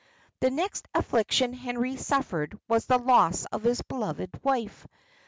The 0.39 0.49
next 0.49 0.87
affliction 0.95 1.53
Henry 1.53 1.95
suffered 1.95 2.57
was 2.67 2.87
the 2.87 2.97
loss 2.97 3.45
of 3.51 3.61
his 3.61 3.83
beloved 3.83 4.31
wife. 4.43 4.87